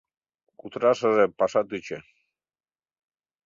[0.59, 1.97] Кутырашыже паша тӱчӧ!